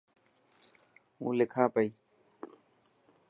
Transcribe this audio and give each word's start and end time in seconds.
هو 1.19 1.29
لکان 1.39 1.67
پئي. 1.73 1.87